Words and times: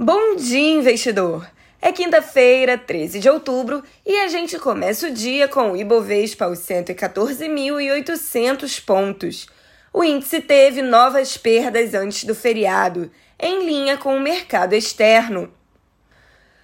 Bom 0.00 0.36
dia, 0.36 0.76
investidor! 0.76 1.50
É 1.82 1.90
quinta-feira, 1.90 2.78
13 2.78 3.18
de 3.18 3.28
outubro, 3.28 3.82
e 4.06 4.16
a 4.20 4.28
gente 4.28 4.56
começa 4.56 5.08
o 5.08 5.10
dia 5.10 5.48
com 5.48 5.72
o 5.72 5.76
Ibovespa 5.76 6.44
aos 6.44 6.60
114.800 6.60 8.84
pontos. 8.84 9.48
O 9.92 10.04
índice 10.04 10.40
teve 10.40 10.82
novas 10.82 11.36
perdas 11.36 11.94
antes 11.94 12.22
do 12.22 12.32
feriado, 12.32 13.10
em 13.40 13.66
linha 13.66 13.96
com 13.96 14.16
o 14.16 14.20
mercado 14.20 14.74
externo. 14.74 15.52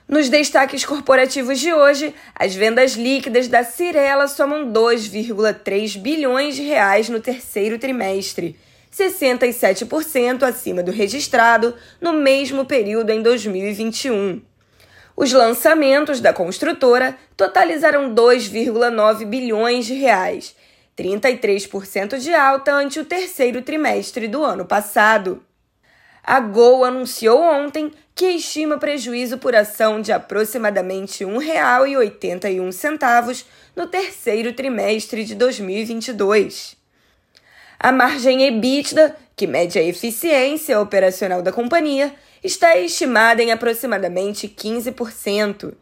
Nos 0.06 0.28
destaques 0.28 0.84
corporativos 0.84 1.58
de 1.58 1.72
hoje, 1.72 2.14
as 2.36 2.54
vendas 2.54 2.92
líquidas 2.92 3.48
da 3.48 3.64
Cirela 3.64 4.28
somam 4.28 4.72
2,3 4.72 5.98
bilhões 5.98 6.54
de 6.54 6.62
reais 6.62 7.08
no 7.08 7.18
terceiro 7.18 7.80
trimestre 7.80 8.56
67% 8.96 10.44
acima 10.44 10.82
do 10.82 10.92
registrado 10.92 11.74
no 12.00 12.12
mesmo 12.12 12.64
período 12.64 13.10
em 13.10 13.20
2021. 13.20 14.40
Os 15.16 15.32
lançamentos 15.32 16.20
da 16.20 16.32
construtora 16.32 17.16
totalizaram 17.36 18.14
2,9 18.14 19.26
bilhões 19.26 19.86
de 19.86 19.94
reais, 19.94 20.54
33% 20.96 22.18
de 22.18 22.32
alta 22.32 22.72
ante 22.72 23.00
o 23.00 23.04
terceiro 23.04 23.62
trimestre 23.62 24.28
do 24.28 24.44
ano 24.44 24.64
passado. 24.64 25.42
A 26.22 26.38
Gol 26.40 26.84
anunciou 26.84 27.40
ontem 27.40 27.90
que 28.14 28.26
estima 28.26 28.78
prejuízo 28.78 29.38
por 29.38 29.56
ação 29.56 30.00
de 30.00 30.12
aproximadamente 30.12 31.24
R$ 31.24 31.32
1,81 31.32 33.44
no 33.74 33.88
terceiro 33.88 34.52
trimestre 34.52 35.24
de 35.24 35.34
2022. 35.34 36.83
A 37.84 37.92
margem 37.92 38.46
EBITDA, 38.46 39.14
que 39.36 39.46
mede 39.46 39.78
a 39.78 39.82
eficiência 39.82 40.80
operacional 40.80 41.42
da 41.42 41.52
companhia, 41.52 42.14
está 42.42 42.78
estimada 42.78 43.42
em 43.42 43.52
aproximadamente 43.52 44.48
15%. 44.48 45.74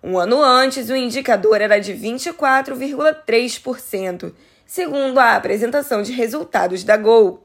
Um 0.00 0.16
ano 0.16 0.40
antes, 0.40 0.88
o 0.88 0.94
indicador 0.94 1.60
era 1.60 1.80
de 1.80 1.92
24,3%, 1.94 4.32
segundo 4.64 5.18
a 5.18 5.34
apresentação 5.34 6.00
de 6.00 6.12
resultados 6.12 6.84
da 6.84 6.96
Gol. 6.96 7.44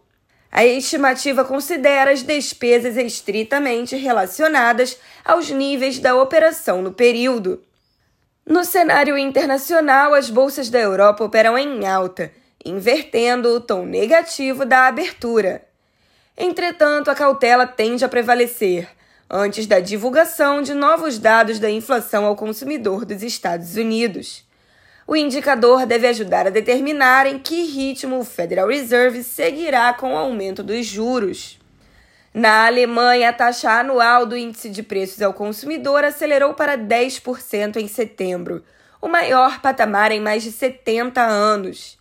A 0.51 0.63
estimativa 0.63 1.43
considera 1.43 2.11
as 2.11 2.21
despesas 2.21 2.95
estritamente 2.97 3.95
relacionadas 3.95 4.99
aos 5.25 5.49
níveis 5.49 5.97
da 5.97 6.15
operação 6.15 6.83
no 6.83 6.93
período. 6.93 7.63
No 8.45 8.63
cenário 8.63 9.17
internacional, 9.17 10.13
as 10.13 10.29
bolsas 10.29 10.69
da 10.69 10.77
Europa 10.77 11.23
operam 11.23 11.57
em 11.57 11.87
alta 11.87 12.31
invertendo 12.65 13.49
o 13.49 13.59
tom 13.59 13.85
negativo 13.85 14.65
da 14.65 14.87
abertura. 14.87 15.63
Entretanto, 16.37 17.11
a 17.11 17.15
cautela 17.15 17.67
tende 17.67 18.03
a 18.03 18.09
prevalecer 18.09 18.87
antes 19.29 19.65
da 19.65 19.79
divulgação 19.79 20.61
de 20.61 20.73
novos 20.73 21.17
dados 21.17 21.59
da 21.59 21.69
inflação 21.69 22.25
ao 22.25 22.35
consumidor 22.35 23.05
dos 23.05 23.23
Estados 23.23 23.75
Unidos. 23.75 24.45
O 25.05 25.15
indicador 25.15 25.85
deve 25.85 26.07
ajudar 26.07 26.47
a 26.47 26.49
determinar 26.49 27.25
em 27.25 27.37
que 27.37 27.63
ritmo 27.63 28.19
o 28.19 28.23
Federal 28.23 28.67
Reserve 28.67 29.23
seguirá 29.23 29.93
com 29.93 30.13
o 30.13 30.17
aumento 30.17 30.63
dos 30.63 30.85
juros. 30.85 31.59
Na 32.33 32.65
Alemanha, 32.65 33.29
a 33.29 33.33
taxa 33.33 33.69
anual 33.69 34.25
do 34.25 34.35
índice 34.35 34.69
de 34.69 34.81
preços 34.81 35.21
ao 35.21 35.33
consumidor 35.33 36.03
acelerou 36.03 36.53
para 36.53 36.77
10% 36.77 37.75
em 37.77 37.87
setembro, 37.87 38.63
o 39.01 39.07
maior 39.07 39.61
patamar 39.61 40.11
em 40.11 40.19
mais 40.19 40.41
de 40.41 40.51
70 40.51 41.21
anos. 41.21 41.99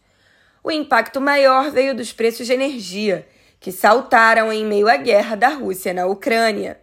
O 0.65 0.71
impacto 0.71 1.21
maior 1.21 1.71
veio 1.71 1.95
dos 1.95 2.13
preços 2.13 2.47
de 2.47 2.53
energia, 2.53 3.27
que 3.59 3.73
saltaram 3.73 4.53
em 4.53 4.65
meio 4.65 4.89
à 4.89 4.97
guerra 4.97 5.37
da 5.37 5.49
Rússia 5.49 5.93
na 5.93 6.07
Ucrânia. 6.07 6.81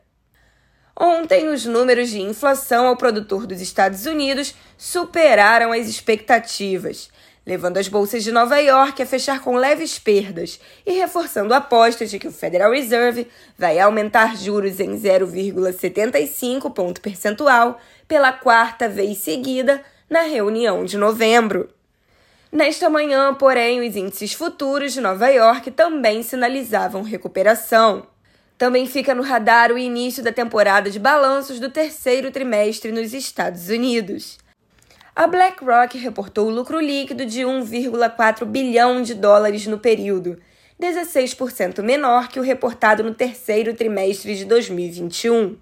Ontem, 0.99 1.47
os 1.47 1.65
números 1.65 2.09
de 2.09 2.19
inflação 2.19 2.87
ao 2.87 2.97
produtor 2.97 3.47
dos 3.47 3.61
Estados 3.61 4.05
Unidos 4.05 4.53
superaram 4.77 5.71
as 5.71 5.87
expectativas, 5.87 7.09
levando 7.45 7.77
as 7.77 7.87
bolsas 7.87 8.21
de 8.21 8.33
Nova 8.33 8.57
York 8.59 9.01
a 9.01 9.05
fechar 9.05 9.41
com 9.41 9.55
leves 9.55 9.97
perdas 9.97 10.59
e 10.85 10.91
reforçando 10.91 11.53
a 11.53 11.57
aposta 11.57 12.05
de 12.05 12.19
que 12.19 12.27
o 12.27 12.33
Federal 12.33 12.71
Reserve 12.71 13.27
vai 13.57 13.79
aumentar 13.79 14.35
juros 14.35 14.81
em 14.81 14.99
0,75 14.99 16.73
ponto 16.73 16.99
percentual 16.99 17.79
pela 18.09 18.33
quarta 18.33 18.89
vez 18.89 19.19
seguida 19.19 19.81
na 20.09 20.23
reunião 20.23 20.83
de 20.83 20.97
novembro. 20.97 21.69
Nesta 22.51 22.89
manhã, 22.89 23.31
porém, 23.35 23.87
os 23.87 23.95
índices 23.95 24.33
futuros 24.33 24.93
de 24.93 24.99
Nova 24.99 25.27
York 25.27 25.69
também 25.69 26.23
sinalizavam 26.23 27.03
recuperação. 27.03 28.07
Também 28.57 28.87
fica 28.87 29.13
no 29.13 29.21
radar 29.21 29.71
o 29.71 29.77
início 29.77 30.23
da 30.23 30.31
temporada 30.31 30.89
de 30.89 30.97
balanços 30.97 31.59
do 31.59 31.69
terceiro 31.69 32.31
trimestre 32.31 32.91
nos 32.91 33.13
Estados 33.13 33.69
Unidos. 33.69 34.39
A 35.15 35.27
BlackRock 35.27 35.95
reportou 35.99 36.49
lucro 36.49 36.79
líquido 36.79 37.23
de 37.23 37.41
1,4 37.41 38.45
bilhão 38.45 39.03
de 39.03 39.13
dólares 39.13 39.67
no 39.67 39.77
período, 39.77 40.41
16% 40.81 41.83
menor 41.83 42.29
que 42.29 42.39
o 42.39 42.43
reportado 42.43 43.03
no 43.03 43.13
terceiro 43.13 43.75
trimestre 43.75 44.35
de 44.35 44.45
2021. 44.45 45.55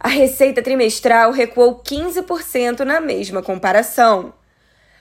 A 0.00 0.08
receita 0.08 0.60
trimestral 0.60 1.30
recuou 1.30 1.80
15% 1.80 2.80
na 2.80 3.00
mesma 3.00 3.42
comparação. 3.42 4.34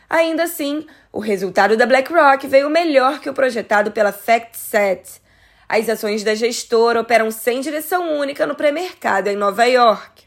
Ainda 0.10 0.44
assim, 0.44 0.86
o 1.12 1.20
resultado 1.20 1.76
da 1.78 1.86
BlackRock 1.86 2.48
veio 2.48 2.70
melhor 2.70 3.20
que 3.20 3.30
o 3.30 3.34
projetado 3.34 3.92
pela 3.92 4.12
FactSet. 4.12 5.22
As 5.68 5.90
ações 5.90 6.24
da 6.24 6.36
gestora 6.36 7.02
operam 7.02 7.32
sem 7.32 7.62
direção 7.62 8.18
única 8.20 8.46
no 8.46 8.56
pré-mercado 8.56 9.28
em 9.28 9.36
Nova 9.36 9.66
York. 9.66 10.26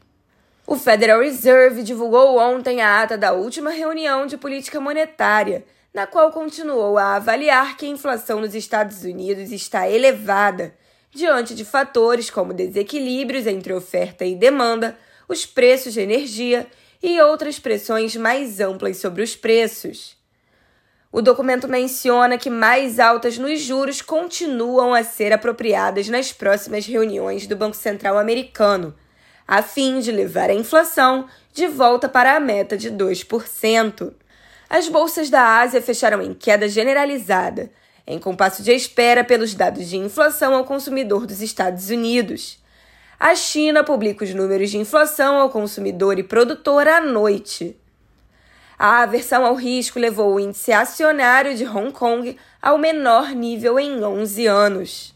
O 0.67 0.77
Federal 0.77 1.21
Reserve 1.21 1.85
divulgou 1.85 2.39
ontem 2.39 2.81
a 2.81 3.03
ata 3.03 3.17
da 3.17 3.33
última 3.33 3.71
reunião 3.71 4.27
de 4.27 4.37
política 4.37 4.81
monetária, 4.81 5.65
na 5.95 6.07
qual 6.07 6.33
continuou 6.33 6.99
a 6.99 7.15
avaliar 7.15 7.77
que 7.77 7.87
a 7.87 7.89
inflação 7.89 8.41
nos 8.41 8.55
Estados 8.55 9.05
Unidos 9.05 9.53
está 9.53 9.89
elevada, 9.89 10.75
diante 11.11 11.55
de 11.55 11.65
fatores 11.65 12.29
como 12.29 12.53
desequilíbrios 12.53 13.47
entre 13.47 13.73
oferta 13.73 14.25
e 14.25 14.35
demanda, 14.35 14.99
os 15.29 15.47
preços 15.47 15.95
de 15.95 16.01
energia 16.01 16.67
e 17.03 17.21
outras 17.21 17.59
pressões 17.59 18.17
mais 18.17 18.61
amplas 18.61 18.97
sobre 18.99 19.23
os 19.23 19.37
preços. 19.37 20.17
O 21.13 21.23
documento 21.23 21.67
menciona 21.67 22.37
que 22.37 22.51
mais 22.51 22.99
altas 23.01 23.39
nos 23.39 23.61
juros 23.61 24.03
continuam 24.03 24.93
a 24.93 25.03
ser 25.03 25.33
apropriadas 25.33 26.09
nas 26.09 26.33
próximas 26.33 26.87
reuniões 26.87 27.47
do 27.47 27.57
Banco 27.57 27.77
Central 27.77 28.19
americano, 28.19 28.95
a 29.49 29.63
fim 29.63 30.01
de 30.01 30.13
levar 30.13 30.51
a 30.51 30.55
inflação 30.55 31.27
de 31.53 31.67
volta 31.67 32.09
para 32.09 32.37
a 32.37 32.41
meta 32.41 32.77
de 32.77 32.91
2%. 32.91 34.13
As 34.69 34.89
bolsas 34.89 35.31
da 35.31 35.61
Ásia 35.61 35.81
fecharam 35.81 36.21
em 36.21 36.35
queda 36.35 36.69
generalizada, 36.69 37.71
em 38.07 38.19
compasso 38.19 38.63
de 38.63 38.73
espera 38.73 39.25
pelos 39.25 39.55
dados 39.55 39.89
de 39.89 39.97
inflação 39.97 40.55
ao 40.55 40.65
consumidor 40.65 41.27
dos 41.27 41.41
Estados 41.41 41.89
Unidos. 41.89 42.59
A 43.19 43.35
China 43.35 43.83
publica 43.83 44.25
os 44.25 44.35
números 44.35 44.71
de 44.71 44.77
inflação 44.77 45.41
ao 45.41 45.49
consumidor 45.49 46.19
e 46.19 46.23
produtor 46.23 46.87
à 46.87 47.01
noite. 47.01 47.75
A 48.79 49.01
aversão 49.01 49.47
ao 49.47 49.55
risco 49.55 49.99
levou 49.99 50.35
o 50.35 50.41
índice 50.41 50.71
acionário 50.71 51.57
de 51.57 51.65
Hong 51.65 51.93
Kong 51.93 52.37
ao 52.61 52.77
menor 52.77 53.31
nível 53.31 53.81
em 53.81 54.05
11 54.05 54.47
anos. 54.47 55.15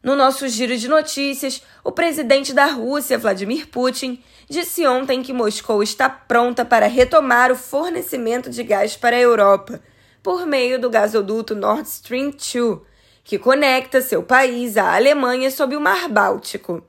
No 0.00 0.14
nosso 0.14 0.46
giro 0.46 0.76
de 0.76 0.86
notícias, 0.86 1.60
o 1.82 1.90
presidente 1.90 2.54
da 2.54 2.66
Rússia, 2.66 3.18
Vladimir 3.18 3.66
Putin, 3.66 4.22
disse 4.48 4.86
ontem 4.86 5.20
que 5.20 5.32
Moscou 5.32 5.82
está 5.82 6.08
pronta 6.08 6.64
para 6.64 6.86
retomar 6.86 7.50
o 7.50 7.56
fornecimento 7.56 8.48
de 8.48 8.62
gás 8.62 8.96
para 8.96 9.16
a 9.16 9.20
Europa 9.20 9.80
por 10.22 10.46
meio 10.46 10.80
do 10.80 10.88
gasoduto 10.88 11.56
Nord 11.56 11.88
Stream 11.88 12.30
2, 12.30 12.78
que 13.24 13.36
conecta 13.36 14.00
seu 14.00 14.22
país 14.22 14.76
à 14.76 14.94
Alemanha 14.94 15.50
sob 15.50 15.74
o 15.74 15.80
Mar 15.80 16.08
Báltico. 16.08 16.84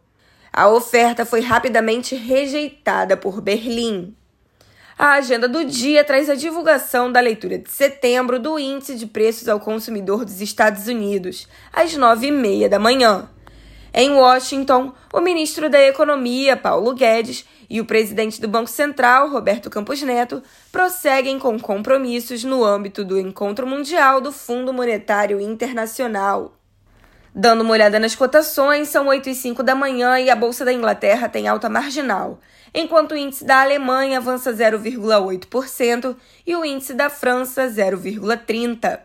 A 0.57 0.67
oferta 0.69 1.23
foi 1.23 1.41
rapidamente 1.41 2.15
rejeitada 2.15 3.15
por 3.15 3.41
Berlim. 3.41 4.15
A 4.97 5.11
agenda 5.11 5.47
do 5.47 5.63
dia 5.63 6.03
traz 6.03 6.31
a 6.31 6.33
divulgação 6.33 7.11
da 7.11 7.19
leitura 7.19 7.59
de 7.59 7.69
setembro 7.69 8.39
do 8.39 8.57
Índice 8.57 8.95
de 8.95 9.05
Preços 9.05 9.47
ao 9.47 9.59
Consumidor 9.59 10.25
dos 10.25 10.41
Estados 10.41 10.87
Unidos, 10.87 11.47
às 11.71 11.95
nove 11.95 12.29
e 12.29 12.31
meia 12.31 12.67
da 12.67 12.79
manhã. 12.79 13.29
Em 13.93 14.09
Washington, 14.09 14.93
o 15.13 15.21
ministro 15.21 15.69
da 15.69 15.79
Economia, 15.79 16.57
Paulo 16.57 16.95
Guedes, 16.95 17.45
e 17.69 17.79
o 17.79 17.85
presidente 17.85 18.41
do 18.41 18.47
Banco 18.47 18.71
Central, 18.71 19.29
Roberto 19.29 19.69
Campos 19.69 20.01
Neto, 20.01 20.41
prosseguem 20.71 21.37
com 21.37 21.59
compromissos 21.59 22.43
no 22.43 22.65
âmbito 22.65 23.05
do 23.05 23.19
Encontro 23.19 23.67
Mundial 23.67 24.19
do 24.19 24.31
Fundo 24.31 24.73
Monetário 24.73 25.39
Internacional. 25.39 26.56
Dando 27.33 27.61
uma 27.61 27.73
olhada 27.73 27.99
nas 27.99 28.15
cotações, 28.15 28.89
são 28.89 29.07
8 29.07 29.29
e 29.29 29.35
5 29.35 29.63
da 29.63 29.75
manhã 29.75 30.19
e 30.19 30.29
a 30.29 30.35
Bolsa 30.35 30.65
da 30.65 30.73
Inglaterra 30.73 31.29
tem 31.29 31.47
alta 31.47 31.69
marginal, 31.69 32.39
enquanto 32.73 33.11
o 33.11 33.17
índice 33.17 33.45
da 33.45 33.61
Alemanha 33.61 34.17
avança 34.17 34.53
0,8% 34.53 36.15
e 36.45 36.55
o 36.55 36.65
índice 36.65 36.93
da 36.93 37.09
França 37.09 37.67
0,30%. 37.67 38.99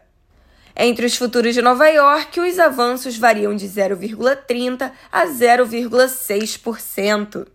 Entre 0.74 1.04
os 1.04 1.16
futuros 1.16 1.54
de 1.54 1.60
Nova 1.60 1.86
York, 1.88 2.40
os 2.40 2.58
avanços 2.58 3.18
variam 3.18 3.54
de 3.54 3.68
0,30% 3.68 4.90
a 5.10 5.26
0,6%. 5.26 7.46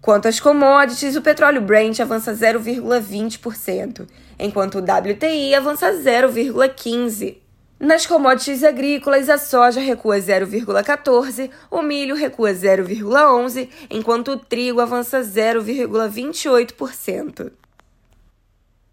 Quanto 0.00 0.28
às 0.28 0.38
commodities, 0.38 1.16
o 1.16 1.22
petróleo 1.22 1.62
Brent 1.62 1.98
avança 1.98 2.32
0,20%, 2.32 4.06
enquanto 4.38 4.76
o 4.76 4.80
WTI 4.80 5.52
avança 5.54 5.92
0,15%. 5.92 7.43
Nas 7.84 8.06
commodities 8.06 8.64
agrícolas, 8.64 9.28
a 9.28 9.36
soja 9.36 9.78
recua 9.78 10.16
0,14%, 10.16 11.50
o 11.70 11.82
milho 11.82 12.16
recua 12.16 12.50
0,11%, 12.50 13.68
enquanto 13.90 14.28
o 14.28 14.38
trigo 14.38 14.80
avança 14.80 15.20
0,28%. 15.20 17.52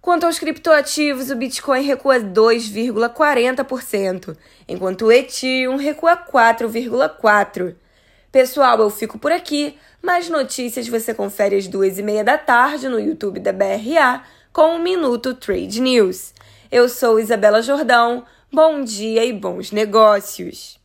Quanto 0.02 0.26
aos 0.26 0.38
criptoativos, 0.38 1.30
o 1.30 1.38
Bitcoin 1.38 1.84
recua 1.84 2.20
2,40%, 2.20 4.36
enquanto 4.68 5.06
o 5.06 5.12
Ethereum 5.12 5.78
recua 5.78 6.18
4,4%. 6.18 7.74
Pessoal, 8.30 8.78
eu 8.82 8.90
fico 8.90 9.18
por 9.18 9.32
aqui. 9.32 9.78
Mais 10.02 10.28
notícias 10.28 10.90
você 10.90 11.14
confere 11.14 11.56
às 11.56 11.66
duas 11.66 11.98
e 11.98 12.04
meia 12.04 12.26
da 12.26 12.38
tarde 12.38 12.90
no 12.90 13.00
YouTube 13.00 13.40
da 13.40 13.54
BRA 13.54 14.22
com 14.52 14.76
o 14.76 14.80
Minuto 14.80 15.34
Trade 15.34 15.80
News. 15.80 16.34
Eu 16.70 16.90
sou 16.90 17.22
Isabela 17.22 17.62
Jordão. 17.62 18.26
Bom 18.54 18.84
dia 18.84 19.24
e 19.24 19.32
bons 19.32 19.72
negócios! 19.72 20.81